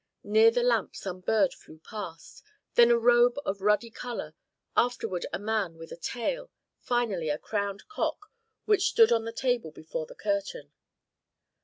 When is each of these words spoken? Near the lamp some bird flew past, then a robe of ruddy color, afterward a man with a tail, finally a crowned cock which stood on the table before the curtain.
Near 0.23 0.49
the 0.49 0.63
lamp 0.63 0.95
some 0.95 1.19
bird 1.19 1.53
flew 1.53 1.77
past, 1.77 2.41
then 2.73 2.89
a 2.89 2.97
robe 2.97 3.35
of 3.45 3.61
ruddy 3.61 3.91
color, 3.91 4.33
afterward 4.75 5.27
a 5.31 5.37
man 5.37 5.77
with 5.77 5.91
a 5.91 5.95
tail, 5.95 6.49
finally 6.79 7.29
a 7.29 7.37
crowned 7.37 7.87
cock 7.87 8.31
which 8.65 8.89
stood 8.89 9.11
on 9.11 9.25
the 9.25 9.31
table 9.31 9.69
before 9.69 10.07
the 10.07 10.15
curtain. 10.15 10.71